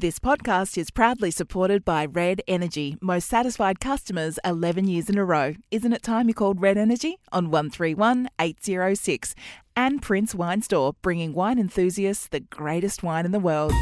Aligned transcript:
This 0.00 0.20
podcast 0.20 0.78
is 0.78 0.92
proudly 0.92 1.32
supported 1.32 1.84
by 1.84 2.06
Red 2.06 2.40
Energy, 2.46 2.96
most 3.00 3.26
satisfied 3.26 3.80
customers 3.80 4.38
11 4.44 4.86
years 4.86 5.10
in 5.10 5.18
a 5.18 5.24
row. 5.24 5.54
Isn't 5.72 5.92
it 5.92 6.04
time 6.04 6.28
you 6.28 6.34
called 6.34 6.60
Red 6.60 6.78
Energy 6.78 7.18
on 7.32 7.50
131 7.50 8.28
806? 8.38 9.34
And 9.74 10.00
Prince 10.00 10.36
Wine 10.36 10.62
Store, 10.62 10.92
bringing 11.02 11.32
wine 11.32 11.58
enthusiasts 11.58 12.28
the 12.28 12.38
greatest 12.38 13.02
wine 13.02 13.24
in 13.24 13.32
the 13.32 13.40
world. 13.40 13.72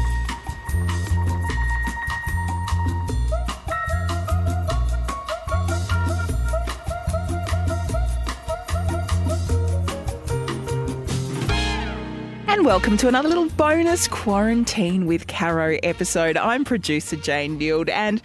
And 12.57 12.65
welcome 12.65 12.97
to 12.97 13.07
another 13.07 13.29
little 13.29 13.49
bonus 13.49 14.07
quarantine 14.07 15.05
with 15.05 15.27
Caro 15.27 15.77
episode. 15.83 16.37
I'm 16.37 16.65
producer 16.65 17.15
Jane 17.15 17.59
Neild, 17.59 17.87
and 17.87 18.19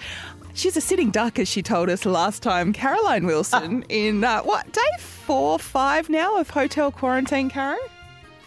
she's 0.55 0.75
a 0.75 0.81
sitting 0.81 1.11
duck, 1.11 1.39
as 1.39 1.49
she 1.49 1.63
told 1.63 1.91
us 1.91 2.07
last 2.07 2.43
time. 2.43 2.73
Caroline 2.73 3.27
Wilson 3.27 3.85
in 3.91 4.25
uh, 4.25 4.41
what 4.41 4.73
day 4.73 4.81
four, 4.99 5.59
five 5.59 6.09
now 6.09 6.39
of 6.39 6.49
hotel 6.49 6.91
quarantine, 6.91 7.51
Caro? 7.51 7.77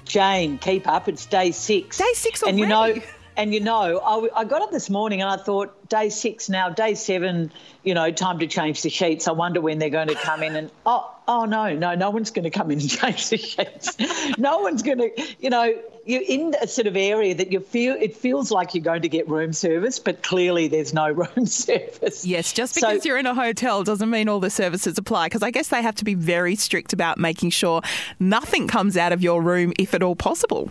Jane, 0.06 0.58
keep 0.58 0.88
up. 0.88 1.08
It's 1.08 1.28
day 1.28 1.52
six. 1.52 2.00
Day 2.00 2.14
six 2.16 2.42
already. 2.42 2.64
And 2.64 2.68
you 2.68 2.68
know, 2.68 2.96
and 3.38 3.54
you 3.54 3.60
know, 3.60 4.00
I, 4.00 4.42
I 4.42 4.44
got 4.46 4.62
up 4.62 4.72
this 4.72 4.90
morning 4.90 5.22
and 5.22 5.30
I 5.30 5.38
thought, 5.38 5.90
day 5.90 6.10
six 6.10 6.50
now, 6.50 6.70
day 6.70 6.96
seven. 6.96 7.52
You 7.84 7.94
know, 7.94 8.12
time 8.12 8.40
to 8.40 8.48
change 8.48 8.82
the 8.82 8.90
sheets. 8.90 9.28
I 9.28 9.32
wonder 9.32 9.62
when 9.62 9.78
they're 9.78 9.90
going 9.90 10.08
to 10.08 10.16
come 10.16 10.42
in 10.42 10.56
and 10.56 10.72
oh, 10.86 11.16
oh 11.28 11.46
no, 11.46 11.74
no, 11.76 11.96
no 11.96 12.10
one's 12.10 12.32
going 12.32 12.44
to 12.44 12.50
come 12.50 12.72
in 12.72 12.80
and 12.80 12.90
change 13.02 13.30
the 13.30 13.38
sheets. 13.38 13.98
no 14.38 14.60
one's 14.60 14.82
going 14.82 14.98
to, 14.98 15.12
you 15.40 15.50
know, 15.50 15.74
you're 16.06 16.24
in 16.28 16.56
a 16.62 16.68
sort 16.68 16.88
of 16.88 16.96
area 16.96 17.34
that 17.36 17.52
you 17.52 17.60
feel 17.60 17.96
it 18.00 18.16
feels 18.16 18.52
like 18.52 18.74
you're 18.74 18.84
going 18.84 19.02
to 19.02 19.10
get 19.10 19.28
room 19.28 19.54
service, 19.54 20.00
but 20.00 20.24
clearly 20.24 20.68
there's 20.68 20.94
no 20.94 21.10
room 21.12 21.46
service. 21.46 22.26
Yes, 22.26 22.54
just 22.54 22.76
because 22.76 23.04
so, 23.04 23.08
you're 23.08 23.18
in 23.18 23.26
a 23.26 23.36
hotel 23.36 23.84
doesn't 23.84 24.10
mean 24.10 24.30
all 24.30 24.40
the 24.40 24.50
services 24.50 24.98
apply. 24.98 25.28
Because 25.28 25.44
I 25.44 25.52
guess 25.52 25.70
they 25.70 25.82
have 25.82 25.96
to 25.96 26.06
be 26.06 26.14
very 26.14 26.56
strict 26.56 26.94
about 26.94 27.18
making 27.18 27.50
sure 27.52 27.82
nothing 28.20 28.68
comes 28.68 28.98
out 28.98 29.12
of 29.12 29.22
your 29.22 29.42
room, 29.42 29.74
if 29.78 29.94
at 29.94 30.02
all 30.02 30.16
possible. 30.16 30.70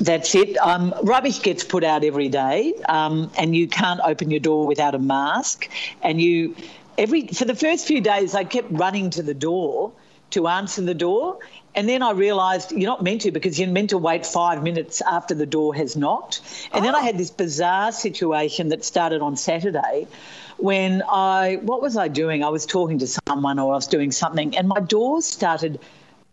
That's 0.00 0.34
it. 0.34 0.56
Um, 0.58 0.94
rubbish 1.02 1.42
gets 1.42 1.64
put 1.64 1.84
out 1.84 2.04
every 2.04 2.28
day, 2.28 2.74
um, 2.88 3.30
and 3.36 3.54
you 3.54 3.68
can't 3.68 4.00
open 4.04 4.30
your 4.30 4.40
door 4.40 4.66
without 4.66 4.94
a 4.94 4.98
mask. 4.98 5.68
And 6.02 6.20
you, 6.20 6.56
every 6.98 7.28
for 7.28 7.44
the 7.44 7.54
first 7.54 7.86
few 7.86 8.00
days, 8.00 8.34
I 8.34 8.44
kept 8.44 8.68
running 8.70 9.10
to 9.10 9.22
the 9.22 9.34
door 9.34 9.92
to 10.30 10.48
answer 10.48 10.82
the 10.82 10.94
door, 10.94 11.38
and 11.74 11.88
then 11.88 12.02
I 12.02 12.10
realised 12.12 12.72
you're 12.72 12.90
not 12.90 13.02
meant 13.02 13.22
to 13.22 13.30
because 13.30 13.58
you're 13.58 13.68
meant 13.68 13.90
to 13.90 13.98
wait 13.98 14.26
five 14.26 14.62
minutes 14.62 15.00
after 15.00 15.34
the 15.34 15.46
door 15.46 15.74
has 15.74 15.96
knocked. 15.96 16.40
And 16.72 16.82
oh. 16.82 16.86
then 16.86 16.94
I 16.94 16.98
oh. 16.98 17.02
had 17.02 17.18
this 17.18 17.30
bizarre 17.30 17.92
situation 17.92 18.70
that 18.70 18.84
started 18.84 19.22
on 19.22 19.36
Saturday 19.36 20.06
when 20.56 21.02
I, 21.08 21.56
what 21.62 21.82
was 21.82 21.96
I 21.96 22.08
doing? 22.08 22.44
I 22.44 22.48
was 22.48 22.66
talking 22.66 23.00
to 23.00 23.06
someone 23.06 23.58
or 23.58 23.72
I 23.72 23.76
was 23.76 23.86
doing 23.86 24.12
something, 24.12 24.56
and 24.56 24.68
my 24.68 24.80
door 24.80 25.20
started 25.22 25.80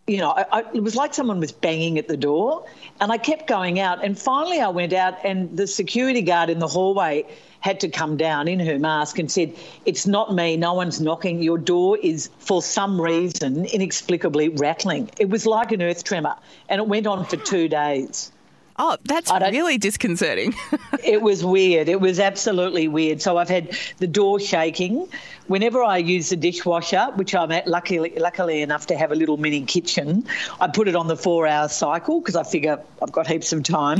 you 0.06 0.18
know, 0.18 0.30
I, 0.30 0.44
I, 0.50 0.64
it 0.74 0.82
was 0.82 0.96
like 0.96 1.14
someone 1.14 1.38
was 1.38 1.52
banging 1.52 1.96
at 1.98 2.08
the 2.08 2.16
door, 2.16 2.66
and 3.00 3.12
I 3.12 3.18
kept 3.18 3.46
going 3.46 3.78
out. 3.78 4.04
And 4.04 4.18
finally, 4.18 4.60
I 4.60 4.68
went 4.68 4.92
out, 4.92 5.14
and 5.24 5.56
the 5.56 5.66
security 5.66 6.22
guard 6.22 6.50
in 6.50 6.58
the 6.58 6.66
hallway 6.66 7.24
had 7.60 7.78
to 7.80 7.88
come 7.88 8.16
down 8.16 8.48
in 8.48 8.58
her 8.58 8.78
mask 8.78 9.20
and 9.20 9.30
said, 9.30 9.54
It's 9.86 10.06
not 10.06 10.34
me, 10.34 10.56
no 10.56 10.74
one's 10.74 11.00
knocking. 11.00 11.40
Your 11.40 11.58
door 11.58 11.96
is, 12.02 12.30
for 12.38 12.60
some 12.60 13.00
reason, 13.00 13.64
inexplicably 13.66 14.48
rattling. 14.48 15.08
It 15.18 15.28
was 15.28 15.46
like 15.46 15.70
an 15.70 15.80
earth 15.80 16.02
tremor, 16.02 16.34
and 16.68 16.80
it 16.80 16.88
went 16.88 17.06
on 17.06 17.24
for 17.24 17.36
two 17.36 17.68
days. 17.68 18.32
Oh, 18.78 18.96
that's 19.04 19.30
really 19.30 19.76
disconcerting. 19.78 20.54
it 21.04 21.20
was 21.20 21.44
weird. 21.44 21.88
It 21.88 22.00
was 22.00 22.18
absolutely 22.18 22.88
weird. 22.88 23.20
So 23.20 23.36
I've 23.36 23.48
had 23.48 23.76
the 23.98 24.06
door 24.06 24.40
shaking. 24.40 25.08
Whenever 25.46 25.82
I 25.82 25.98
use 25.98 26.30
the 26.30 26.36
dishwasher, 26.36 27.10
which 27.16 27.34
I'm 27.34 27.52
at 27.52 27.66
luckily, 27.66 28.14
luckily 28.16 28.62
enough 28.62 28.86
to 28.86 28.96
have 28.96 29.12
a 29.12 29.14
little 29.14 29.36
mini 29.36 29.62
kitchen, 29.62 30.26
I 30.60 30.68
put 30.68 30.88
it 30.88 30.96
on 30.96 31.06
the 31.06 31.16
four 31.16 31.46
hour 31.46 31.68
cycle 31.68 32.20
because 32.20 32.36
I 32.36 32.44
figure 32.44 32.80
I've 33.02 33.12
got 33.12 33.26
heaps 33.26 33.52
of 33.52 33.62
time. 33.62 33.98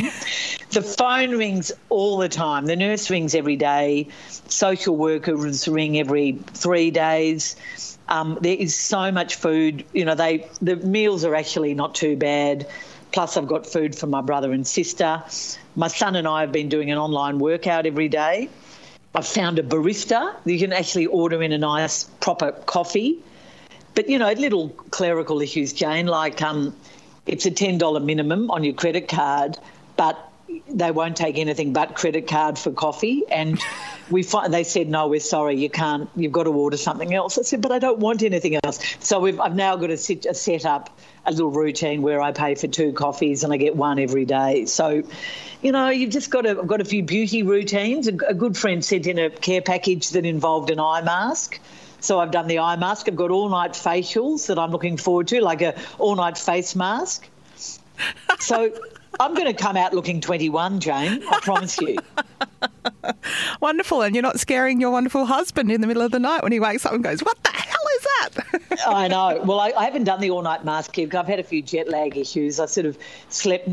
the 0.70 0.82
phone 0.82 1.36
rings 1.36 1.72
all 1.90 2.16
the 2.16 2.28
time. 2.28 2.66
The 2.66 2.76
nurse 2.76 3.10
rings 3.10 3.34
every 3.34 3.56
day. 3.56 4.08
Social 4.48 4.96
workers 4.96 5.68
ring 5.68 5.98
every 5.98 6.32
three 6.54 6.90
days. 6.90 7.56
Um, 8.08 8.38
there 8.40 8.56
is 8.56 8.74
so 8.74 9.12
much 9.12 9.36
food. 9.36 9.84
You 9.92 10.04
know, 10.04 10.14
they 10.14 10.48
the 10.60 10.76
meals 10.76 11.24
are 11.24 11.34
actually 11.34 11.74
not 11.74 11.94
too 11.94 12.16
bad. 12.16 12.66
Plus, 13.12 13.36
I've 13.36 13.46
got 13.46 13.66
food 13.66 13.94
for 13.94 14.06
my 14.06 14.22
brother 14.22 14.52
and 14.52 14.66
sister. 14.66 15.22
My 15.76 15.88
son 15.88 16.16
and 16.16 16.26
I 16.26 16.40
have 16.40 16.52
been 16.52 16.68
doing 16.68 16.90
an 16.90 16.98
online 16.98 17.38
workout 17.38 17.86
every 17.86 18.08
day. 18.08 18.48
I've 19.14 19.26
found 19.26 19.58
a 19.58 19.62
barista. 19.62 20.34
You 20.46 20.58
can 20.58 20.72
actually 20.72 21.06
order 21.06 21.42
in 21.42 21.52
a 21.52 21.58
nice, 21.58 22.04
proper 22.20 22.52
coffee. 22.52 23.18
But, 23.94 24.08
you 24.08 24.18
know, 24.18 24.32
little 24.32 24.70
clerical 24.70 25.42
issues, 25.42 25.74
Jane, 25.74 26.06
like 26.06 26.40
um, 26.40 26.74
it's 27.26 27.44
a 27.44 27.50
$10 27.50 28.02
minimum 28.02 28.50
on 28.50 28.64
your 28.64 28.72
credit 28.74 29.08
card, 29.08 29.58
but 29.98 30.31
they 30.68 30.90
won't 30.90 31.16
take 31.16 31.38
anything 31.38 31.72
but 31.72 31.94
credit 31.94 32.26
card 32.26 32.58
for 32.58 32.72
coffee. 32.72 33.22
And 33.30 33.60
we 34.10 34.22
find, 34.22 34.52
they 34.52 34.64
said, 34.64 34.88
no, 34.88 35.08
we're 35.08 35.20
sorry, 35.20 35.56
you 35.56 35.70
can't, 35.70 36.08
you've 36.16 36.32
got 36.32 36.44
to 36.44 36.50
order 36.50 36.76
something 36.76 37.14
else. 37.14 37.38
I 37.38 37.42
said, 37.42 37.60
but 37.60 37.72
I 37.72 37.78
don't 37.78 37.98
want 37.98 38.22
anything 38.22 38.58
else. 38.64 38.80
So 39.00 39.26
I've 39.26 39.54
now 39.54 39.76
got 39.76 39.88
to 39.88 39.96
sit, 39.96 40.26
a 40.26 40.34
set 40.34 40.64
up 40.64 40.96
a 41.24 41.30
little 41.30 41.50
routine 41.50 42.02
where 42.02 42.20
I 42.20 42.32
pay 42.32 42.54
for 42.54 42.66
two 42.66 42.92
coffees 42.92 43.44
and 43.44 43.52
I 43.52 43.56
get 43.56 43.76
one 43.76 43.98
every 43.98 44.24
day. 44.24 44.66
So, 44.66 45.02
you 45.62 45.72
know, 45.72 45.88
you've 45.88 46.10
just 46.10 46.30
got 46.30 46.42
to, 46.42 46.50
I've 46.60 46.66
got 46.66 46.80
a 46.80 46.84
few 46.84 47.02
beauty 47.02 47.42
routines. 47.42 48.08
A, 48.08 48.14
a 48.28 48.34
good 48.34 48.56
friend 48.56 48.84
sent 48.84 49.06
in 49.06 49.18
a 49.18 49.30
care 49.30 49.62
package 49.62 50.10
that 50.10 50.26
involved 50.26 50.70
an 50.70 50.80
eye 50.80 51.02
mask. 51.02 51.60
So 52.00 52.18
I've 52.18 52.32
done 52.32 52.48
the 52.48 52.58
eye 52.58 52.76
mask. 52.76 53.08
I've 53.08 53.14
got 53.14 53.30
all 53.30 53.48
night 53.48 53.72
facials 53.72 54.48
that 54.48 54.58
I'm 54.58 54.72
looking 54.72 54.96
forward 54.96 55.28
to, 55.28 55.40
like 55.40 55.62
a 55.62 55.76
all 55.98 56.16
night 56.16 56.36
face 56.36 56.74
mask. 56.74 57.28
So 58.40 58.72
I'm 59.22 59.34
going 59.34 59.46
to 59.46 59.54
come 59.54 59.76
out 59.76 59.94
looking 59.94 60.20
21, 60.20 60.80
Jane. 60.80 61.22
I 61.30 61.38
promise 61.40 61.80
you. 61.80 61.96
Wonderful. 63.60 64.02
And 64.02 64.16
you're 64.16 64.22
not 64.22 64.40
scaring 64.40 64.80
your 64.80 64.90
wonderful 64.90 65.26
husband 65.26 65.70
in 65.70 65.80
the 65.80 65.86
middle 65.86 66.02
of 66.02 66.10
the 66.10 66.18
night 66.18 66.42
when 66.42 66.50
he 66.50 66.58
wakes 66.58 66.84
up 66.84 66.92
and 66.92 67.04
goes, 67.04 67.20
What 67.20 67.40
the 67.44 67.50
I 68.86 69.08
know. 69.08 69.42
Well, 69.44 69.60
I, 69.60 69.72
I, 69.76 69.84
haven't 69.84 70.04
done 70.04 70.20
the 70.20 70.30
all 70.30 70.42
night 70.42 70.64
mask 70.64 70.96
yet 70.96 71.06
because 71.06 71.20
I've 71.20 71.28
had 71.28 71.38
a 71.38 71.44
few 71.44 71.62
jet 71.62 71.88
lag 71.88 72.16
issues. 72.16 72.60
I 72.60 72.66
sort 72.66 72.86
of 72.86 72.98
slept 73.28 73.68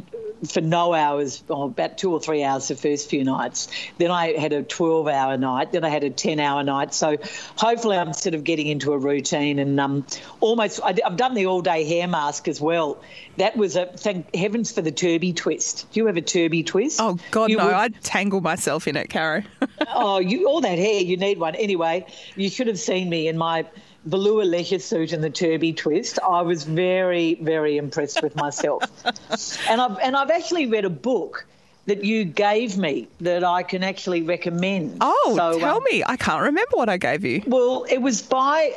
for 0.47 0.61
no 0.61 0.93
hours, 0.93 1.43
oh, 1.49 1.63
about 1.63 1.97
two 1.97 2.11
or 2.11 2.19
three 2.19 2.43
hours 2.43 2.67
the 2.67 2.75
first 2.75 3.09
few 3.09 3.23
nights. 3.23 3.67
Then 3.97 4.11
I 4.11 4.37
had 4.37 4.53
a 4.53 4.63
12 4.63 5.07
hour 5.07 5.37
night. 5.37 5.71
Then 5.71 5.83
I 5.83 5.89
had 5.89 6.03
a 6.03 6.09
10 6.09 6.39
hour 6.39 6.63
night. 6.63 6.93
So 6.93 7.17
hopefully 7.57 7.97
I'm 7.97 8.13
sort 8.13 8.35
of 8.35 8.43
getting 8.43 8.67
into 8.67 8.93
a 8.93 8.97
routine 8.97 9.59
and 9.59 9.79
um, 9.79 10.05
almost, 10.39 10.79
I, 10.83 10.95
have 11.03 11.17
done 11.17 11.33
the 11.33 11.45
all 11.45 11.61
day 11.61 11.83
hair 11.83 12.07
mask 12.07 12.47
as 12.47 12.61
well. 12.61 13.01
That 13.37 13.57
was 13.57 13.75
a, 13.75 13.87
thank 13.87 14.33
heavens 14.35 14.71
for 14.71 14.81
the 14.81 14.91
Turbie 14.91 15.33
twist. 15.33 15.87
Do 15.91 15.99
you 15.99 16.05
have 16.07 16.17
a 16.17 16.21
Turbie 16.21 16.63
twist? 16.63 16.99
Oh, 17.01 17.17
God, 17.31 17.49
you 17.49 17.57
no. 17.57 17.65
Would, 17.65 17.75
I'd 17.75 18.01
tangle 18.03 18.41
myself 18.41 18.87
in 18.87 18.95
it, 18.95 19.09
Caro. 19.09 19.43
oh, 19.93 20.19
you, 20.19 20.47
all 20.47 20.61
that 20.61 20.77
hair, 20.77 21.01
you 21.01 21.17
need 21.17 21.37
one. 21.37 21.55
Anyway, 21.55 22.05
you 22.35 22.49
should 22.49 22.67
have 22.67 22.79
seen 22.79 23.09
me 23.09 23.27
in 23.27 23.37
my 23.37 23.65
velour 24.05 24.45
leisure 24.45 24.79
suit 24.79 25.13
and 25.13 25.23
the 25.23 25.29
turbie 25.29 25.73
twist, 25.73 26.19
I 26.19 26.41
was 26.41 26.63
very, 26.63 27.35
very 27.35 27.77
impressed 27.77 28.21
with 28.21 28.35
myself. 28.35 28.83
and 29.69 29.81
I've 29.81 29.97
and 29.99 30.15
I've 30.15 30.31
actually 30.31 30.67
read 30.67 30.85
a 30.85 30.89
book 30.89 31.45
that 31.85 32.03
you 32.03 32.23
gave 32.23 32.77
me 32.77 33.07
that 33.21 33.43
I 33.43 33.63
can 33.63 33.83
actually 33.83 34.21
recommend. 34.21 34.97
Oh, 35.01 35.33
so, 35.35 35.59
tell 35.59 35.77
um, 35.77 35.83
me! 35.91 36.03
I 36.05 36.15
can't 36.17 36.43
remember 36.43 36.77
what 36.77 36.87
I 36.87 36.97
gave 36.97 37.25
you. 37.25 37.41
Well, 37.45 37.85
it 37.89 38.01
was 38.01 38.21
by. 38.21 38.73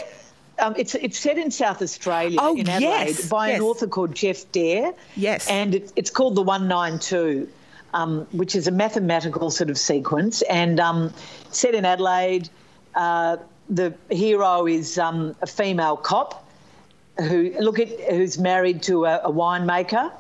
Um, 0.58 0.74
it's 0.76 0.94
it's 0.94 1.18
set 1.18 1.38
in 1.38 1.50
South 1.50 1.82
Australia 1.82 2.38
oh, 2.40 2.56
in 2.56 2.68
Adelaide 2.68 3.06
yes, 3.06 3.28
by 3.28 3.48
yes. 3.48 3.58
an 3.58 3.62
author 3.64 3.86
called 3.86 4.14
Jeff 4.14 4.50
Dare. 4.52 4.94
Yes, 5.16 5.48
and 5.48 5.74
it, 5.74 5.92
it's 5.96 6.10
called 6.10 6.34
the 6.34 6.42
One 6.42 6.68
Nine 6.68 6.98
Two. 6.98 7.48
Um, 7.94 8.26
which 8.32 8.54
is 8.54 8.68
a 8.68 8.70
mathematical 8.70 9.50
sort 9.50 9.68
of 9.68 9.76
sequence, 9.76 10.40
and 10.40 10.80
um, 10.80 11.12
set 11.50 11.75
in 11.75 11.84
Adelaide. 11.84 12.48
Uh, 12.94 13.36
the 13.72 13.94
hero 14.10 14.66
is 14.66 14.98
um, 14.98 15.34
a 15.40 15.46
female 15.46 15.96
cop 15.96 16.46
who 17.19 17.54
look 17.58 17.78
at 17.78 17.88
who's 18.10 18.38
married 18.38 18.82
to 18.82 19.06
a, 19.06 19.16
a 19.19 19.32
winemaker, 19.32 20.12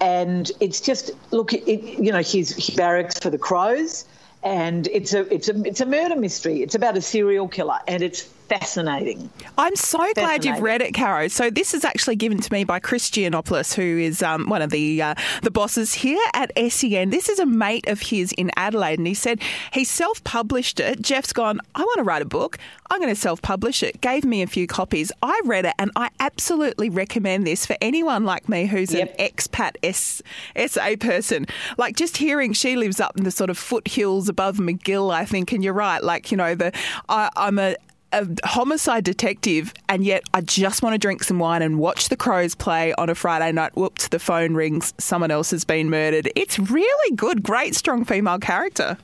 and 0.00 0.50
it's 0.60 0.80
just 0.80 1.10
look, 1.30 1.52
it, 1.52 1.98
you 1.98 2.12
know, 2.12 2.22
she 2.22 2.44
barracks 2.76 3.18
for 3.18 3.30
the 3.30 3.38
crows, 3.38 4.04
and 4.42 4.88
it's 4.88 5.14
a 5.14 5.32
it's 5.32 5.48
a 5.48 5.62
it's 5.64 5.80
a 5.80 5.86
murder 5.86 6.16
mystery. 6.16 6.62
It's 6.62 6.74
about 6.74 6.96
a 6.96 7.02
serial 7.02 7.48
killer, 7.48 7.78
and 7.88 8.02
it's 8.02 8.28
fascinating. 8.58 9.30
I'm 9.56 9.76
so 9.76 10.12
glad 10.14 10.44
you've 10.44 10.60
read 10.60 10.82
it, 10.82 10.92
Caro. 10.92 11.28
So 11.28 11.50
this 11.50 11.72
is 11.74 11.84
actually 11.84 12.16
given 12.16 12.38
to 12.38 12.52
me 12.52 12.64
by 12.64 12.80
Chris 12.80 13.10
Giannopoulos, 13.10 13.74
who 13.74 13.98
is 13.98 14.22
um, 14.22 14.48
one 14.48 14.62
of 14.62 14.70
the 14.70 15.00
uh, 15.00 15.14
the 15.42 15.50
bosses 15.50 15.94
here 15.94 16.22
at 16.34 16.52
SEN. 16.56 17.10
This 17.10 17.28
is 17.28 17.38
a 17.38 17.46
mate 17.46 17.88
of 17.88 18.00
his 18.00 18.32
in 18.32 18.50
Adelaide, 18.56 18.98
and 18.98 19.06
he 19.06 19.14
said 19.14 19.40
he 19.72 19.84
self-published 19.84 20.80
it. 20.80 21.00
Jeff's 21.00 21.32
gone. 21.32 21.60
I 21.74 21.80
want 21.80 21.98
to 21.98 22.02
write 22.02 22.22
a 22.22 22.26
book. 22.26 22.58
I'm 22.90 23.00
going 23.00 23.14
to 23.14 23.20
self-publish 23.20 23.82
it. 23.82 24.02
Gave 24.02 24.24
me 24.24 24.42
a 24.42 24.46
few 24.46 24.66
copies. 24.66 25.10
I 25.22 25.40
read 25.44 25.64
it, 25.64 25.74
and 25.78 25.90
I 25.96 26.10
absolutely 26.20 26.90
recommend 26.90 27.46
this 27.46 27.64
for 27.64 27.76
anyone 27.80 28.24
like 28.24 28.48
me 28.48 28.66
who's 28.66 28.92
yep. 28.92 29.14
an 29.18 29.26
expat 29.26 29.76
S- 29.82 30.20
SA 30.56 30.96
person. 31.00 31.46
Like 31.78 31.96
just 31.96 32.18
hearing 32.18 32.52
she 32.52 32.76
lives 32.76 33.00
up 33.00 33.16
in 33.16 33.24
the 33.24 33.30
sort 33.30 33.48
of 33.48 33.56
foothills 33.56 34.28
above 34.28 34.58
Magill, 34.58 35.12
I 35.12 35.24
think, 35.24 35.52
and 35.52 35.64
you're 35.64 35.72
right. 35.72 36.02
Like 36.02 36.30
you 36.30 36.36
know, 36.36 36.54
the 36.54 36.72
I, 37.08 37.30
I'm 37.36 37.58
a 37.58 37.76
a 38.12 38.26
homicide 38.44 39.04
detective, 39.04 39.72
and 39.88 40.04
yet 40.04 40.22
I 40.34 40.40
just 40.40 40.82
want 40.82 40.94
to 40.94 40.98
drink 40.98 41.22
some 41.22 41.38
wine 41.38 41.62
and 41.62 41.78
watch 41.78 42.08
the 42.08 42.16
Crows 42.16 42.54
play 42.54 42.92
on 42.94 43.08
a 43.08 43.14
Friday 43.14 43.52
night. 43.52 43.74
Whoops, 43.74 44.08
the 44.08 44.18
phone 44.18 44.54
rings. 44.54 44.94
Someone 44.98 45.30
else 45.30 45.50
has 45.50 45.64
been 45.64 45.90
murdered. 45.90 46.30
It's 46.36 46.58
really 46.58 47.16
good. 47.16 47.42
Great, 47.42 47.74
strong 47.74 48.04
female 48.04 48.38
character. 48.38 48.98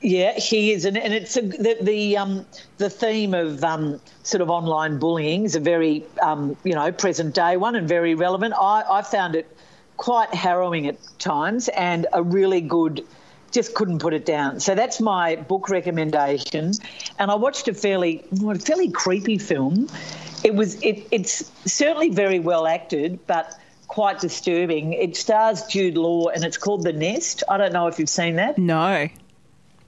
Yeah, 0.00 0.32
he 0.32 0.72
is, 0.72 0.84
and, 0.84 0.98
and 0.98 1.14
it's 1.14 1.36
a, 1.36 1.42
the 1.42 1.78
the 1.80 2.16
um, 2.16 2.44
the 2.78 2.90
theme 2.90 3.34
of 3.34 3.62
um, 3.62 4.00
sort 4.24 4.40
of 4.40 4.50
online 4.50 4.98
bullying 4.98 5.44
is 5.44 5.54
a 5.54 5.60
very 5.60 6.04
um, 6.20 6.56
you 6.64 6.74
know 6.74 6.90
present 6.90 7.34
day 7.34 7.56
one 7.56 7.76
and 7.76 7.88
very 7.88 8.16
relevant. 8.16 8.54
I, 8.54 8.82
I 8.90 9.02
found 9.02 9.36
it 9.36 9.46
quite 9.96 10.34
harrowing 10.34 10.88
at 10.88 10.96
times 11.20 11.68
and 11.68 12.08
a 12.12 12.22
really 12.22 12.60
good 12.60 13.04
just 13.52 13.74
couldn't 13.74 13.98
put 13.98 14.14
it 14.14 14.26
down. 14.26 14.60
So 14.60 14.74
that's 14.74 15.00
my 15.00 15.36
book 15.36 15.68
recommendation. 15.68 16.72
And 17.18 17.30
I 17.30 17.34
watched 17.34 17.68
a 17.68 17.74
fairly, 17.74 18.24
a 18.46 18.58
fairly 18.58 18.90
creepy 18.90 19.38
film. 19.38 19.88
It 20.42 20.54
was, 20.54 20.82
it, 20.82 21.06
it's 21.10 21.50
certainly 21.64 22.10
very 22.10 22.40
well 22.40 22.66
acted, 22.66 23.26
but 23.26 23.54
quite 23.86 24.20
disturbing. 24.20 24.94
It 24.94 25.16
stars 25.16 25.64
Jude 25.66 25.96
Law, 25.96 26.28
and 26.28 26.44
it's 26.44 26.56
called 26.56 26.82
The 26.82 26.94
Nest. 26.94 27.44
I 27.48 27.58
don't 27.58 27.72
know 27.72 27.88
if 27.88 27.98
you've 27.98 28.08
seen 28.08 28.36
that. 28.36 28.56
No. 28.58 29.08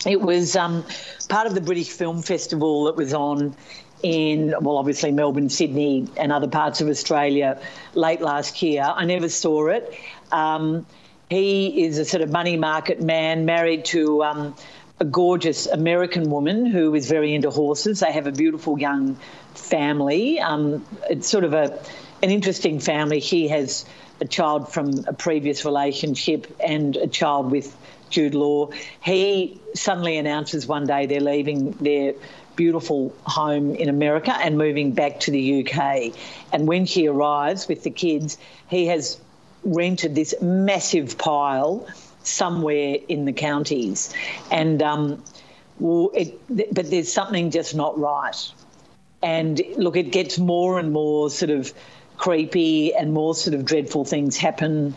It 0.07 0.21
was 0.21 0.55
um, 0.57 0.85
part 1.29 1.47
of 1.47 1.55
the 1.55 1.63
British 1.63 1.89
Film 1.89 2.21
Festival 2.23 2.85
that 2.85 2.97
was 2.97 3.15
on 3.15 3.57
in, 4.03 4.55
well, 4.61 4.77
obviously 4.77 5.11
Melbourne, 5.11 5.49
Sydney, 5.49 6.07
and 6.19 6.31
other 6.31 6.49
parts 6.49 6.83
of 6.83 6.89
Australia 6.89 7.59
late 7.95 8.21
last 8.21 8.61
year. 8.61 8.83
I 8.83 9.07
never 9.07 9.31
saw 9.31 9.69
it. 9.69 9.99
Um, 10.31 10.87
he 11.31 11.85
is 11.85 11.99
a 11.99 12.05
sort 12.05 12.23
of 12.23 12.31
money 12.31 12.57
market 12.57 13.01
man 13.01 13.45
married 13.45 13.85
to 13.87 14.23
um, 14.23 14.55
a 15.01 15.05
gorgeous 15.05 15.67
American 15.67 16.31
woman 16.31 16.67
who 16.67 16.95
is 16.95 17.09
very 17.09 17.35
into 17.35 17.51
horses. 17.51 18.01
They 18.01 18.13
have 18.13 18.27
a 18.27 18.33
beautiful 18.33 18.79
young 18.79 19.17
family. 19.55 20.39
Um, 20.41 20.85
it's 21.09 21.29
sort 21.29 21.45
of 21.45 21.55
a 21.55 21.79
an 22.23 22.31
interesting 22.31 22.81
family. 22.81 23.21
He 23.21 23.49
has 23.49 23.85
a 24.21 24.25
child 24.25 24.73
from 24.73 25.05
a 25.07 25.13
previous 25.13 25.65
relationship 25.65 26.47
and 26.65 26.97
a 26.97 27.07
child 27.07 27.51
with 27.51 27.77
Jude 28.09 28.35
Law. 28.35 28.71
He 29.03 29.61
suddenly 29.75 30.17
announces 30.17 30.67
one 30.67 30.87
day 30.87 31.07
they're 31.07 31.21
leaving 31.21 31.73
their 31.73 32.15
beautiful 32.57 33.15
home 33.25 33.75
in 33.75 33.89
America 33.89 34.33
and 34.33 34.57
moving 34.57 34.93
back 34.93 35.21
to 35.21 35.31
the 35.33 35.67
UK. 35.67 36.15
And 36.53 36.69
when 36.69 36.87
she 36.87 37.09
arrives 37.09 37.67
with 37.67 37.83
the 37.83 37.91
kids, 37.91 38.39
he 38.69 38.87
has 38.87 39.19
rented 39.65 40.15
this 40.15 40.35
massive 40.41 41.19
pile 41.19 41.87
somewhere 42.23 42.97
in 43.09 43.25
the 43.25 43.33
counties, 43.33 44.13
and 44.51 44.83
um, 44.83 45.23
it, 45.81 46.75
but 46.75 46.91
there's 46.91 47.13
something 47.13 47.51
just 47.51 47.75
not 47.75 47.99
right. 47.99 48.53
And 49.23 49.61
look, 49.77 49.97
it 49.97 50.13
gets 50.13 50.39
more 50.39 50.79
and 50.79 50.93
more 50.93 51.31
sort 51.31 51.51
of 51.51 51.73
creepy, 52.17 52.95
and 52.95 53.13
more 53.13 53.35
sort 53.35 53.55
of 53.55 53.65
dreadful 53.65 54.05
things 54.05 54.37
happen. 54.37 54.95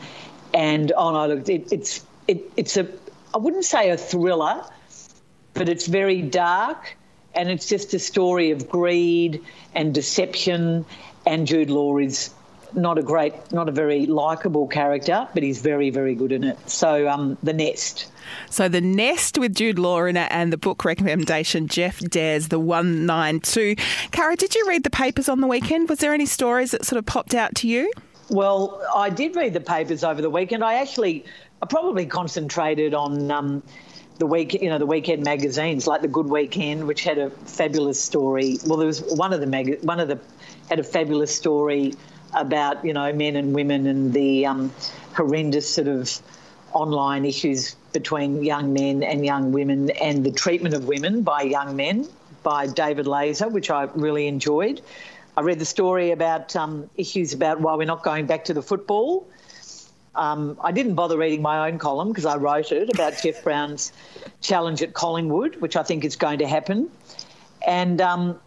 And 0.53 0.91
oh 0.95 1.11
no, 1.11 1.35
look, 1.35 1.49
it, 1.49 1.71
it's 1.71 2.05
it, 2.27 2.51
it's 2.55 2.77
a 2.77 2.87
I 3.33 3.37
wouldn't 3.37 3.65
say 3.65 3.89
a 3.89 3.97
thriller, 3.97 4.63
but 5.53 5.69
it's 5.69 5.87
very 5.87 6.21
dark, 6.21 6.95
and 7.33 7.49
it's 7.49 7.67
just 7.67 7.93
a 7.93 7.99
story 7.99 8.51
of 8.51 8.69
greed 8.69 9.43
and 9.75 9.93
deception. 9.93 10.85
And 11.25 11.45
Jude 11.45 11.69
Law 11.69 11.97
is 11.97 12.33
not 12.73 12.97
a 12.97 13.03
great, 13.03 13.33
not 13.51 13.69
a 13.69 13.71
very 13.71 14.05
likable 14.05 14.67
character, 14.67 15.27
but 15.33 15.43
he's 15.43 15.61
very, 15.61 15.89
very 15.89 16.15
good 16.15 16.31
in 16.31 16.43
it. 16.43 16.69
So, 16.69 17.07
um, 17.07 17.37
The 17.43 17.53
Nest. 17.53 18.11
So, 18.49 18.67
The 18.67 18.81
Nest 18.81 19.37
with 19.37 19.55
Jude 19.55 19.79
Law 19.79 20.03
in 20.05 20.17
it 20.17 20.27
and 20.31 20.51
the 20.51 20.57
book 20.57 20.85
recommendation, 20.85 21.67
Jeff 21.67 21.99
Dares, 21.99 22.49
The 22.49 22.59
192. 22.59 23.75
Cara, 24.11 24.35
did 24.35 24.55
you 24.55 24.65
read 24.67 24.83
the 24.83 24.89
papers 24.89 25.29
on 25.29 25.41
the 25.41 25.47
weekend? 25.47 25.89
Was 25.89 25.99
there 25.99 26.13
any 26.13 26.25
stories 26.25 26.71
that 26.71 26.85
sort 26.85 26.99
of 26.99 27.05
popped 27.05 27.33
out 27.33 27.55
to 27.55 27.67
you? 27.67 27.91
Well, 28.29 28.81
I 28.93 29.09
did 29.09 29.35
read 29.35 29.53
the 29.53 29.61
papers 29.61 30.03
over 30.03 30.21
the 30.21 30.29
weekend. 30.29 30.63
I 30.63 30.75
actually, 30.75 31.25
I 31.61 31.65
probably 31.65 32.05
concentrated 32.05 32.93
on. 32.93 33.31
Um, 33.31 33.63
the 34.19 34.25
week, 34.25 34.53
you 34.53 34.69
know, 34.69 34.79
the 34.79 34.85
weekend 34.87 35.23
magazines 35.23 35.85
like 35.85 36.01
the 36.01 36.07
Good 36.07 36.27
Weekend, 36.27 36.87
which 36.87 37.03
had 37.03 37.19
a 37.19 37.29
fabulous 37.29 38.01
story. 38.01 38.57
Well, 38.65 38.77
there 38.77 38.87
was 38.87 39.01
one 39.03 39.31
of 39.31 39.41
the 39.41 39.45
mag- 39.45 39.83
one 39.83 39.99
of 39.99 40.07
the 40.07 40.19
had 40.69 40.79
a 40.79 40.83
fabulous 40.83 41.33
story 41.33 41.93
about 42.41 42.85
you 42.85 42.93
know 42.93 43.11
men 43.13 43.35
and 43.35 43.53
women 43.53 43.87
and 43.87 44.13
the 44.13 44.45
um, 44.45 44.71
horrendous 45.13 45.73
sort 45.73 45.87
of 45.87 46.09
online 46.73 47.25
issues 47.25 47.75
between 47.93 48.43
young 48.43 48.73
men 48.73 49.03
and 49.03 49.25
young 49.25 49.51
women 49.51 49.89
and 49.91 50.23
the 50.23 50.31
treatment 50.31 50.75
of 50.75 50.85
women 50.85 51.23
by 51.23 51.41
young 51.41 51.75
men 51.75 52.07
by 52.43 52.67
David 52.67 53.05
Leser, 53.05 53.51
which 53.51 53.69
I 53.71 53.83
really 53.95 54.27
enjoyed. 54.27 54.81
I 55.35 55.41
read 55.41 55.59
the 55.59 55.65
story 55.65 56.11
about 56.11 56.55
um, 56.55 56.89
issues 56.97 57.33
about 57.33 57.59
why 57.59 57.75
we're 57.75 57.85
not 57.85 58.03
going 58.03 58.25
back 58.25 58.45
to 58.45 58.53
the 58.53 58.61
football. 58.61 59.27
Um, 60.15 60.57
I 60.63 60.71
didn't 60.71 60.95
bother 60.95 61.17
reading 61.17 61.43
my 61.43 61.67
own 61.67 61.77
column 61.77 62.07
because 62.07 62.25
I 62.25 62.37
wrote 62.37 62.71
it 62.71 62.89
about 62.89 63.21
Jeff 63.21 63.43
Browne's 63.43 63.91
challenge 64.41 64.81
at 64.81 64.93
Collingwood, 64.93 65.57
which 65.57 65.75
I 65.75 65.83
think 65.83 66.03
is 66.03 66.15
going 66.15 66.39
to 66.39 66.47
happen. 66.47 66.89
And 67.65 68.01
um, 68.01 68.39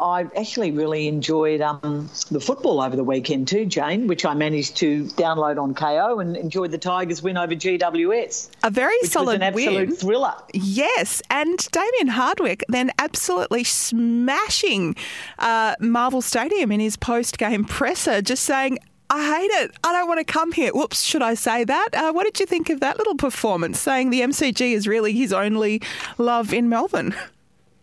I 0.00 0.28
actually 0.36 0.70
really 0.70 1.08
enjoyed 1.08 1.60
um, 1.60 2.08
the 2.30 2.40
football 2.40 2.80
over 2.80 2.96
the 2.96 3.04
weekend 3.04 3.48
too, 3.48 3.66
Jane, 3.66 4.06
which 4.06 4.24
I 4.24 4.34
managed 4.34 4.76
to 4.78 5.04
download 5.04 5.60
on 5.60 5.74
Kayo 5.74 6.20
and 6.20 6.36
enjoyed 6.36 6.70
the 6.70 6.78
Tigers 6.78 7.22
win 7.22 7.36
over 7.36 7.54
GWS. 7.54 8.50
A 8.62 8.70
very 8.70 8.98
solid 9.02 9.36
an 9.36 9.42
absolute 9.42 9.88
win. 9.88 9.96
thriller. 9.96 10.34
Yes, 10.52 11.22
and 11.30 11.58
Damien 11.70 12.08
Hardwick 12.08 12.64
then 12.68 12.90
absolutely 12.98 13.64
smashing 13.64 14.96
uh, 15.38 15.74
Marvel 15.80 16.22
Stadium 16.22 16.72
in 16.72 16.80
his 16.80 16.96
post-game 16.96 17.64
presser, 17.64 18.22
just 18.22 18.44
saying, 18.44 18.78
I 19.12 19.38
hate 19.40 19.64
it. 19.64 19.72
I 19.82 19.92
don't 19.92 20.06
want 20.06 20.18
to 20.18 20.32
come 20.32 20.52
here. 20.52 20.70
Whoops, 20.72 21.02
should 21.02 21.22
I 21.22 21.34
say 21.34 21.64
that? 21.64 21.88
Uh, 21.92 22.12
what 22.12 22.24
did 22.24 22.38
you 22.38 22.46
think 22.46 22.70
of 22.70 22.78
that 22.80 22.96
little 22.96 23.16
performance, 23.16 23.80
saying 23.80 24.10
the 24.10 24.20
MCG 24.20 24.72
is 24.72 24.86
really 24.86 25.12
his 25.12 25.32
only 25.32 25.82
love 26.16 26.52
in 26.52 26.68
Melbourne? 26.68 27.14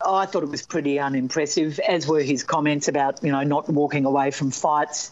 I 0.06 0.26
thought 0.26 0.44
it 0.44 0.50
was 0.50 0.66
pretty 0.66 1.00
unimpressive, 1.00 1.80
as 1.80 2.08
were 2.08 2.22
his 2.22 2.44
comments 2.44 2.88
about 2.88 3.24
you 3.24 3.32
know 3.32 3.44
not 3.44 3.70
walking 3.70 4.06
away 4.06 4.32
from 4.32 4.52
fights. 4.52 5.12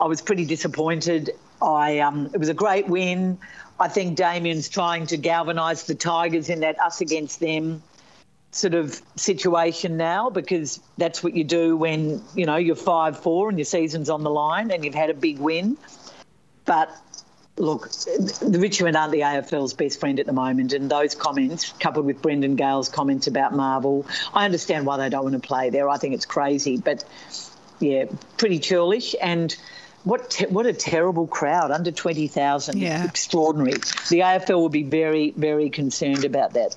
I 0.00 0.06
was 0.06 0.20
pretty 0.20 0.44
disappointed. 0.44 1.30
I 1.62 2.00
um, 2.00 2.30
it 2.32 2.38
was 2.38 2.48
a 2.48 2.54
great 2.54 2.88
win. 2.88 3.38
I 3.78 3.88
think 3.88 4.16
Damien's 4.16 4.68
trying 4.68 5.06
to 5.06 5.16
galvanise 5.16 5.84
the 5.84 5.94
Tigers 5.94 6.48
in 6.48 6.60
that 6.60 6.80
us 6.80 7.00
against 7.00 7.40
them 7.40 7.82
sort 8.52 8.74
of 8.74 9.00
situation 9.16 9.96
now 9.96 10.30
because 10.30 10.78
that's 10.96 11.24
what 11.24 11.34
you 11.34 11.42
do 11.42 11.76
when 11.76 12.22
you 12.34 12.46
know 12.46 12.56
you're 12.56 12.76
five 12.76 13.18
four 13.18 13.48
and 13.48 13.58
your 13.58 13.64
season's 13.64 14.08
on 14.08 14.22
the 14.22 14.30
line 14.30 14.70
and 14.70 14.84
you've 14.84 14.94
had 14.94 15.10
a 15.10 15.14
big 15.14 15.38
win. 15.38 15.76
But 16.64 16.90
look, 17.56 17.90
the 17.90 18.58
Richmond 18.60 18.96
aren't 18.96 19.12
the 19.12 19.20
AFL's 19.20 19.74
best 19.74 20.00
friend 20.00 20.18
at 20.18 20.26
the 20.26 20.32
moment, 20.32 20.72
and 20.72 20.90
those 20.90 21.14
comments, 21.14 21.72
coupled 21.78 22.06
with 22.06 22.20
Brendan 22.20 22.56
Gale's 22.56 22.88
comments 22.88 23.26
about 23.26 23.54
Marvel, 23.54 24.06
I 24.32 24.44
understand 24.44 24.86
why 24.86 24.96
they 24.96 25.08
don't 25.08 25.24
want 25.24 25.34
to 25.34 25.46
play 25.46 25.70
there. 25.70 25.88
I 25.88 25.96
think 25.96 26.14
it's 26.14 26.26
crazy, 26.26 26.76
but 26.78 27.04
yeah, 27.80 28.06
pretty 28.36 28.58
churlish 28.58 29.14
and. 29.20 29.54
What 30.04 30.28
te- 30.28 30.48
what 30.48 30.66
a 30.66 30.74
terrible 30.74 31.26
crowd! 31.26 31.70
Under 31.70 31.90
twenty 31.90 32.28
thousand, 32.28 32.76
yeah. 32.76 33.06
extraordinary. 33.06 33.72
The 33.72 34.20
AFL 34.20 34.60
would 34.60 34.70
be 34.70 34.82
very 34.82 35.30
very 35.30 35.70
concerned 35.70 36.26
about 36.26 36.52
that. 36.52 36.76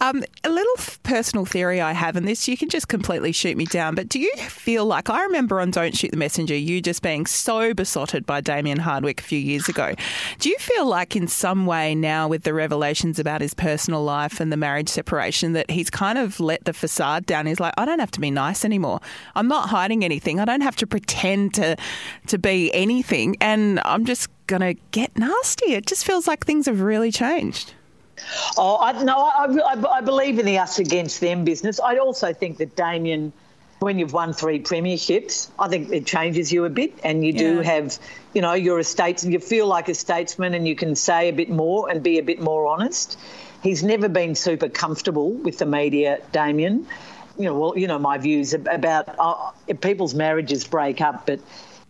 Um, 0.00 0.24
a 0.44 0.48
little 0.48 0.74
personal 1.02 1.44
theory 1.44 1.80
I 1.80 1.92
have, 1.92 2.14
and 2.14 2.26
this 2.26 2.46
you 2.46 2.56
can 2.56 2.68
just 2.68 2.88
completely 2.88 3.32
shoot 3.32 3.56
me 3.56 3.64
down, 3.64 3.94
but 3.94 4.08
do 4.08 4.20
you 4.20 4.34
feel 4.36 4.84
like 4.84 5.10
I 5.10 5.22
remember 5.24 5.60
on 5.60 5.72
Don't 5.72 5.96
Shoot 5.96 6.12
the 6.12 6.16
Messenger, 6.16 6.54
you 6.54 6.80
just 6.80 7.02
being 7.02 7.26
so 7.26 7.74
besotted 7.74 8.24
by 8.24 8.40
Damien 8.40 8.78
Hardwick 8.78 9.20
a 9.20 9.24
few 9.24 9.38
years 9.38 9.68
ago? 9.68 9.94
Do 10.38 10.48
you 10.48 10.58
feel 10.58 10.86
like, 10.86 11.16
in 11.16 11.26
some 11.26 11.66
way, 11.66 11.94
now 11.94 12.28
with 12.28 12.44
the 12.44 12.54
revelations 12.54 13.18
about 13.18 13.40
his 13.40 13.54
personal 13.54 14.04
life 14.04 14.40
and 14.40 14.52
the 14.52 14.56
marriage 14.56 14.88
separation, 14.88 15.52
that 15.54 15.70
he's 15.70 15.90
kind 15.90 16.16
of 16.16 16.38
let 16.38 16.64
the 16.64 16.72
facade 16.72 17.26
down? 17.26 17.46
He's 17.46 17.60
like, 17.60 17.74
I 17.76 17.84
don't 17.84 17.98
have 17.98 18.12
to 18.12 18.20
be 18.20 18.30
nice 18.30 18.64
anymore. 18.64 19.00
I'm 19.34 19.48
not 19.48 19.68
hiding 19.68 20.04
anything. 20.04 20.38
I 20.38 20.44
don't 20.44 20.60
have 20.60 20.76
to 20.76 20.86
pretend 20.86 21.54
to 21.54 21.76
to 22.28 22.38
be 22.38 22.72
anything, 22.72 23.36
and 23.40 23.80
I'm 23.84 24.04
just 24.04 24.28
to 24.46 24.74
get 24.92 25.16
nasty. 25.18 25.74
It 25.74 25.86
just 25.86 26.06
feels 26.06 26.26
like 26.26 26.46
things 26.46 26.66
have 26.66 26.80
really 26.80 27.12
changed. 27.12 27.74
Oh, 28.56 28.78
I, 28.80 29.02
no, 29.02 29.16
I, 29.16 29.74
I, 29.74 29.98
I, 29.98 30.00
believe 30.00 30.38
in 30.38 30.46
the 30.46 30.58
us 30.58 30.78
against 30.78 31.20
them 31.20 31.44
business. 31.44 31.80
I 31.80 31.98
also 31.98 32.32
think 32.32 32.58
that 32.58 32.76
Damien 32.76 33.32
when 33.80 33.98
you've 33.98 34.12
won 34.12 34.32
three 34.32 34.60
premierships, 34.60 35.50
I 35.58 35.68
think 35.68 35.92
it 35.92 36.04
changes 36.04 36.52
you 36.52 36.64
a 36.64 36.70
bit, 36.70 36.98
and 37.04 37.24
you 37.24 37.32
do 37.32 37.60
have, 37.60 37.98
you 38.34 38.42
know, 38.42 38.54
you're 38.54 38.78
a 38.78 38.84
states, 38.84 39.24
you 39.24 39.38
feel 39.38 39.66
like 39.66 39.88
a 39.88 39.94
statesman, 39.94 40.54
and 40.54 40.66
you 40.66 40.74
can 40.74 40.96
say 40.96 41.28
a 41.28 41.32
bit 41.32 41.48
more 41.48 41.88
and 41.88 42.02
be 42.02 42.18
a 42.18 42.22
bit 42.22 42.40
more 42.40 42.66
honest. 42.66 43.18
He's 43.62 43.82
never 43.82 44.08
been 44.08 44.34
super 44.34 44.68
comfortable 44.68 45.30
with 45.30 45.58
the 45.58 45.66
media, 45.66 46.20
Damien. 46.32 46.86
You 47.38 47.44
know, 47.44 47.58
well, 47.58 47.78
you 47.78 47.86
know 47.86 48.00
my 48.00 48.18
views 48.18 48.52
about 48.52 49.14
uh, 49.18 49.52
people's 49.80 50.14
marriages 50.14 50.66
break 50.66 51.00
up, 51.00 51.26
but 51.26 51.38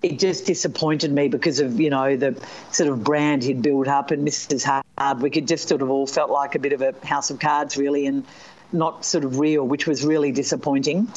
it 0.03 0.19
just 0.19 0.47
disappointed 0.47 1.13
me 1.13 1.29
because 1.29 1.61
of 1.61 1.81
you 1.81 1.91
know 1.91 2.17
the 2.17 2.41
sort 2.71 2.89
of 2.89 3.03
brand 3.03 3.43
he'd 3.43 3.63
built 3.63 3.89
up 3.89 4.11
and 4.11 4.27
Mrs. 4.27 4.83
Hardwick. 4.97 5.37
It 5.37 5.47
just 5.47 5.69
sort 5.69 5.83
of 5.83 5.91
all 5.91 6.07
felt 6.07 6.31
like 6.31 6.55
a 6.55 6.59
bit 6.59 6.73
of 6.73 6.83
a 6.83 6.95
house 7.05 7.31
of 7.31 7.39
cards, 7.39 7.77
really, 7.77 8.07
and 8.07 8.25
not 8.73 9.05
sort 9.05 9.25
of 9.25 9.39
real, 9.39 9.67
which 9.67 9.87
was 9.87 10.05
really 10.05 10.33
disappointing. 10.33 11.09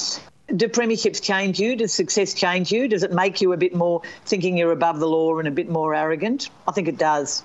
Do 0.55 0.67
premierships 0.67 1.21
change 1.21 1.59
you? 1.59 1.75
Does 1.75 1.93
success 1.93 2.33
change 2.33 2.71
you? 2.71 2.87
Does 2.87 3.03
it 3.03 3.13
make 3.13 3.39
you 3.41 3.53
a 3.53 3.57
bit 3.57 3.73
more 3.73 4.01
thinking 4.25 4.57
you're 4.57 4.71
above 4.71 4.99
the 4.99 5.07
law 5.07 5.39
and 5.39 5.47
a 5.47 5.51
bit 5.51 5.69
more 5.69 5.95
arrogant? 5.95 6.49
I 6.67 6.71
think 6.71 6.87
it 6.87 6.97
does. 6.97 7.43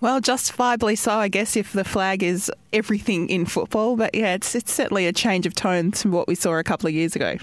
Well, 0.00 0.20
justifiably 0.20 0.96
so, 0.96 1.12
I 1.12 1.28
guess, 1.28 1.56
if 1.56 1.72
the 1.72 1.84
flag 1.84 2.24
is 2.24 2.50
everything 2.72 3.28
in 3.28 3.46
football. 3.46 3.94
But 3.94 4.16
yeah, 4.16 4.34
it's, 4.34 4.56
it's 4.56 4.72
certainly 4.72 5.06
a 5.06 5.12
change 5.12 5.46
of 5.46 5.54
tone 5.54 5.92
to 5.92 6.08
what 6.08 6.26
we 6.26 6.34
saw 6.34 6.58
a 6.58 6.64
couple 6.64 6.88
of 6.88 6.94
years 6.94 7.14
ago. 7.14 7.36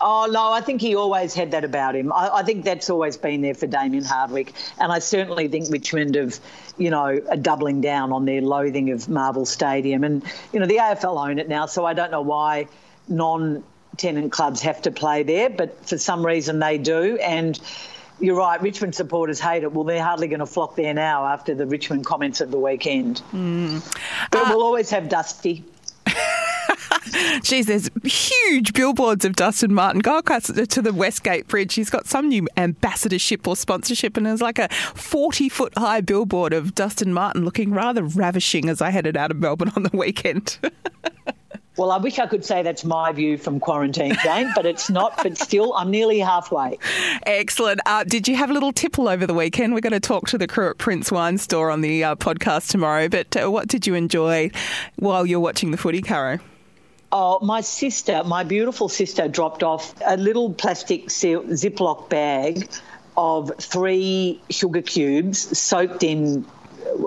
Oh 0.00 0.28
no, 0.30 0.52
I 0.52 0.60
think 0.60 0.80
he 0.80 0.94
always 0.94 1.34
had 1.34 1.50
that 1.50 1.64
about 1.64 1.96
him. 1.96 2.12
I, 2.12 2.30
I 2.36 2.42
think 2.42 2.64
that's 2.64 2.88
always 2.88 3.16
been 3.16 3.42
there 3.42 3.54
for 3.54 3.66
Damien 3.66 4.04
Hardwick, 4.04 4.52
and 4.78 4.92
I 4.92 5.00
certainly 5.00 5.48
think 5.48 5.70
Richmond 5.70 6.14
have, 6.14 6.38
you 6.76 6.90
know, 6.90 7.20
are 7.30 7.36
doubling 7.36 7.80
down 7.80 8.12
on 8.12 8.24
their 8.24 8.40
loathing 8.40 8.90
of 8.90 9.08
Marvel 9.08 9.44
Stadium, 9.44 10.04
and 10.04 10.22
you 10.52 10.60
know 10.60 10.66
the 10.66 10.76
AFL 10.76 11.28
own 11.28 11.38
it 11.38 11.48
now, 11.48 11.66
so 11.66 11.84
I 11.84 11.94
don't 11.94 12.10
know 12.10 12.22
why 12.22 12.68
non-tenant 13.08 14.30
clubs 14.32 14.62
have 14.62 14.82
to 14.82 14.90
play 14.90 15.22
there, 15.24 15.50
but 15.50 15.84
for 15.86 15.98
some 15.98 16.24
reason 16.24 16.58
they 16.58 16.78
do, 16.78 17.16
and. 17.18 17.58
You're 18.20 18.34
right. 18.34 18.60
Richmond 18.60 18.96
supporters 18.96 19.38
hate 19.38 19.62
it. 19.62 19.70
Well, 19.70 19.84
they're 19.84 20.02
hardly 20.02 20.26
going 20.26 20.40
to 20.40 20.46
flock 20.46 20.74
there 20.74 20.92
now 20.92 21.24
after 21.24 21.54
the 21.54 21.66
Richmond 21.66 22.04
comments 22.04 22.40
of 22.40 22.50
the 22.50 22.58
weekend. 22.58 23.22
Mm. 23.32 23.80
But 24.32 24.40
uh, 24.40 24.44
we'll 24.48 24.64
always 24.64 24.90
have 24.90 25.08
Dusty. 25.08 25.64
Geez, 27.42 27.66
there's 27.66 27.90
huge 28.04 28.72
billboards 28.72 29.24
of 29.24 29.36
Dustin 29.36 29.72
Martin. 29.74 30.00
Go 30.00 30.18
across 30.18 30.46
to 30.46 30.82
the 30.82 30.92
Westgate 30.92 31.48
Bridge. 31.48 31.74
He's 31.74 31.90
got 31.90 32.06
some 32.06 32.28
new 32.28 32.48
ambassadorship 32.56 33.46
or 33.46 33.56
sponsorship, 33.56 34.16
and 34.16 34.26
there's 34.26 34.42
like 34.42 34.58
a 34.58 34.68
40 34.68 35.48
foot 35.48 35.76
high 35.76 36.00
billboard 36.00 36.52
of 36.52 36.74
Dustin 36.74 37.12
Martin 37.12 37.44
looking 37.44 37.72
rather 37.72 38.02
ravishing 38.02 38.68
as 38.68 38.80
I 38.80 38.90
headed 38.90 39.16
out 39.16 39.30
of 39.30 39.38
Melbourne 39.38 39.72
on 39.76 39.82
the 39.82 39.96
weekend. 39.96 40.58
Well, 41.78 41.92
I 41.92 41.98
wish 41.98 42.18
I 42.18 42.26
could 42.26 42.44
say 42.44 42.64
that's 42.64 42.84
my 42.84 43.12
view 43.12 43.38
from 43.38 43.60
quarantine, 43.60 44.16
Jane, 44.24 44.50
but 44.56 44.66
it's 44.66 44.90
not. 44.90 45.16
But 45.22 45.38
still, 45.38 45.74
I'm 45.74 45.92
nearly 45.92 46.18
halfway. 46.18 46.76
Excellent. 47.22 47.80
Uh, 47.86 48.02
did 48.02 48.26
you 48.26 48.34
have 48.34 48.50
a 48.50 48.52
little 48.52 48.72
tipple 48.72 49.08
over 49.08 49.28
the 49.28 49.32
weekend? 49.34 49.74
We're 49.74 49.80
going 49.80 49.92
to 49.92 50.00
talk 50.00 50.26
to 50.30 50.38
the 50.38 50.48
crew 50.48 50.70
at 50.70 50.78
Prince 50.78 51.12
Wine 51.12 51.38
Store 51.38 51.70
on 51.70 51.80
the 51.80 52.02
uh, 52.02 52.16
podcast 52.16 52.70
tomorrow. 52.70 53.08
But 53.08 53.36
uh, 53.36 53.48
what 53.48 53.68
did 53.68 53.86
you 53.86 53.94
enjoy 53.94 54.50
while 54.96 55.24
you're 55.24 55.38
watching 55.38 55.70
the 55.70 55.76
footy, 55.76 56.02
Caro? 56.02 56.40
Oh, 57.10 57.38
my 57.40 57.62
sister, 57.62 58.22
my 58.24 58.44
beautiful 58.44 58.88
sister, 58.88 59.28
dropped 59.28 59.62
off 59.62 59.94
a 60.04 60.16
little 60.16 60.52
plastic 60.52 61.06
Ziploc 61.06 62.08
bag 62.10 62.68
of 63.16 63.50
three 63.58 64.40
sugar 64.50 64.82
cubes 64.82 65.58
soaked 65.58 66.02
in 66.02 66.44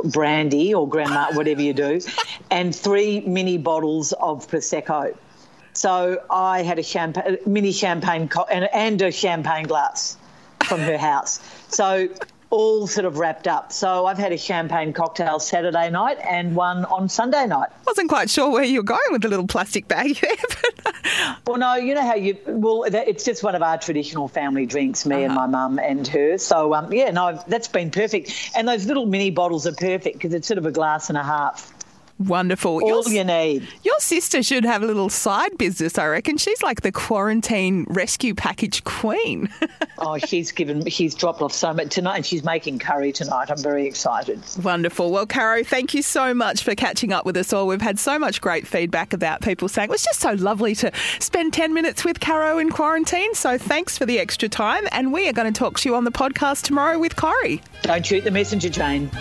brandy 0.06 0.74
or 0.74 0.88
grandma, 0.88 1.32
whatever 1.34 1.62
you 1.62 1.74
do, 1.74 2.02
and 2.50 2.76
three 2.76 3.22
mini 3.22 3.58
bottles 3.58 4.12
of 4.14 4.48
prosecco. 4.48 5.16
So 5.74 6.22
I 6.30 6.64
had 6.64 6.80
a 6.80 6.84
champagne, 6.84 7.38
mini 7.46 7.72
champagne 7.72 8.28
co- 8.28 8.46
and, 8.50 8.68
and 8.74 9.02
a 9.02 9.12
champagne 9.12 9.68
glass 9.68 10.18
from 10.66 10.80
her 10.82 10.98
house. 10.98 11.40
So 11.70 12.10
all 12.52 12.86
sort 12.86 13.06
of 13.06 13.18
wrapped 13.18 13.48
up. 13.48 13.72
So 13.72 14.06
I've 14.06 14.18
had 14.18 14.32
a 14.32 14.38
champagne 14.38 14.94
cocktail 14.94 15.40
Saturday 15.40 15.90
night 15.90 16.18
and 16.20 16.56
one 16.56 16.86
on 16.86 17.10
Sunday 17.10 17.48
night. 17.48 17.70
Wasn't 17.88 18.10
quite 18.10 18.30
sure 18.30 18.52
where 18.52 18.64
you 18.64 18.80
were 18.80 18.84
going 18.84 19.00
with 19.12 19.24
the 19.24 19.30
little 19.30 19.48
plastic 19.48 19.88
bag 19.88 20.18
there. 20.22 20.36
But 20.84 20.92
Well, 21.48 21.58
no, 21.58 21.76
you 21.76 21.96
know 21.96 22.02
how 22.02 22.16
you. 22.16 22.38
Well, 22.46 22.84
it's 22.84 23.24
just 23.24 23.44
one 23.44 23.56
of 23.56 23.62
our 23.62 23.78
traditional 23.78 24.28
family 24.28 24.66
drinks, 24.66 25.06
me 25.06 25.24
and 25.24 25.34
my 25.34 25.48
mum 25.48 25.80
and 25.80 26.08
her. 26.08 26.38
So, 26.38 26.74
um, 26.74 26.92
yeah, 26.94 27.12
no, 27.12 27.42
that's 27.48 27.68
been 27.68 27.92
perfect. 27.92 28.52
And 28.56 28.68
those 28.68 28.86
little 28.86 29.06
mini 29.06 29.32
bottles 29.32 29.66
are 29.68 29.74
perfect 29.74 30.18
because 30.18 30.34
it's 30.34 30.48
sort 30.48 30.58
of 30.58 30.66
a 30.66 30.72
glass 30.72 31.10
and 31.10 31.18
a 31.18 31.24
half. 31.24 31.71
Wonderful. 32.28 32.74
All 32.82 32.88
Your- 33.04 33.10
you 33.10 33.24
need. 33.24 33.68
Your 33.84 34.00
sister 34.00 34.42
should 34.44 34.66
have 34.66 34.84
a 34.84 34.86
little 34.86 35.10
side 35.10 35.58
business, 35.58 35.98
I 35.98 36.08
reckon. 36.08 36.38
She's 36.38 36.62
like 36.64 36.82
the 36.82 36.92
quarantine 36.92 37.86
rescue 37.90 38.34
package 38.36 38.84
queen. 38.84 39.50
Oh, 40.04 40.18
she's 40.18 40.52
given. 40.52 40.84
She's 40.90 41.14
dropped 41.14 41.44
off 41.44 41.54
so 41.54 41.72
much 41.74 41.90
tonight, 41.90 42.16
and 42.16 42.26
she's 42.26 42.44
making 42.44 42.80
curry 42.80 43.12
tonight. 43.12 43.52
I'm 43.52 43.62
very 43.62 43.86
excited. 43.86 44.42
Wonderful. 44.64 45.12
Well, 45.12 45.28
Caro, 45.28 45.64
thank 45.64 45.94
you 45.94 46.02
so 46.02 46.34
much 46.34 46.64
for 46.64 46.74
catching 46.74 47.14
up 47.14 47.24
with 47.24 47.38
us 47.38 47.54
all. 47.54 47.68
We've 47.68 47.80
had 47.80 48.00
so 48.00 48.18
much 48.18 48.42
great 48.42 48.66
feedback 48.66 49.14
about 49.14 49.42
people 49.42 49.68
saying 49.68 49.90
it 49.90 49.92
was 49.92 50.02
just 50.04 50.20
so 50.20 50.32
lovely 50.32 50.74
to 50.74 50.92
spend 51.20 51.54
10 51.54 51.72
minutes 51.76 52.04
with 52.04 52.20
Caro 52.20 52.58
in 52.58 52.72
quarantine. 52.72 53.36
So 53.36 53.60
thanks 53.60 53.96
for 53.96 54.08
the 54.08 54.18
extra 54.18 54.50
time. 54.50 54.88
And 54.92 55.14
we 55.14 55.30
are 55.30 55.34
going 55.34 55.54
to 55.54 55.60
talk 55.60 55.80
to 55.82 55.90
you 55.90 55.96
on 55.96 56.04
the 56.04 56.12
podcast 56.12 56.64
tomorrow 56.64 56.98
with 56.98 57.16
Corey. 57.16 57.62
Don't 57.84 58.04
shoot 58.04 58.24
the 58.24 58.32
messenger, 58.32 58.70
Jane. 58.70 59.12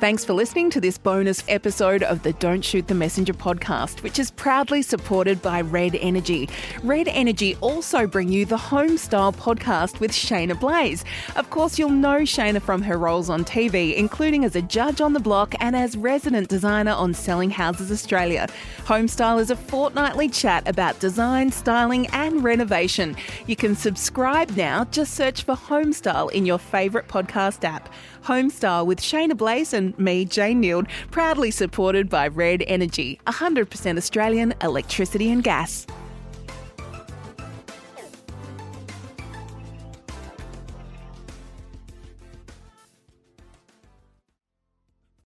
Thanks 0.00 0.24
for 0.24 0.32
listening 0.32 0.70
to 0.70 0.80
this 0.80 0.96
bonus 0.96 1.44
episode 1.46 2.02
of 2.02 2.22
the 2.22 2.32
Don't 2.32 2.64
Shoot 2.64 2.88
the 2.88 2.94
Messenger 2.94 3.34
podcast, 3.34 4.02
which 4.02 4.18
is 4.18 4.30
proudly 4.30 4.80
supported 4.80 5.42
by 5.42 5.60
Red 5.60 5.94
Energy. 5.94 6.48
Red 6.82 7.06
Energy 7.08 7.54
also 7.60 8.06
bring 8.06 8.30
you 8.30 8.46
the 8.46 8.56
Homestyle 8.56 9.36
podcast 9.36 10.00
with 10.00 10.10
Shaynna 10.10 10.58
Blaze. 10.58 11.04
Of 11.36 11.50
course, 11.50 11.78
you'll 11.78 11.90
know 11.90 12.20
Shaynna 12.20 12.62
from 12.62 12.80
her 12.80 12.96
roles 12.96 13.28
on 13.28 13.44
TV, 13.44 13.94
including 13.94 14.46
as 14.46 14.56
a 14.56 14.62
judge 14.62 15.02
on 15.02 15.12
the 15.12 15.20
block 15.20 15.54
and 15.60 15.76
as 15.76 15.98
resident 15.98 16.48
designer 16.48 16.92
on 16.92 17.12
Selling 17.12 17.50
Houses 17.50 17.92
Australia. 17.92 18.48
Homestyle 18.86 19.38
is 19.38 19.50
a 19.50 19.56
fortnightly 19.56 20.30
chat 20.30 20.66
about 20.66 20.98
design, 20.98 21.52
styling, 21.52 22.06
and 22.14 22.42
renovation. 22.42 23.14
You 23.46 23.54
can 23.54 23.76
subscribe 23.76 24.48
now. 24.52 24.86
Just 24.86 25.12
search 25.12 25.42
for 25.42 25.54
Homestyle 25.54 26.30
in 26.32 26.46
your 26.46 26.58
favourite 26.58 27.06
podcast 27.06 27.64
app. 27.64 27.90
Homestyle 28.22 28.86
with 28.86 29.00
Shaynna 29.00 29.36
Blaze 29.36 29.72
and 29.72 29.98
me, 29.98 30.24
Jane 30.24 30.62
Neild, 30.62 30.88
proudly 31.10 31.50
supported 31.50 32.08
by 32.08 32.28
Red 32.28 32.62
Energy, 32.66 33.20
100% 33.26 33.96
Australian 33.96 34.54
electricity 34.62 35.30
and 35.30 35.42
gas. 35.42 35.86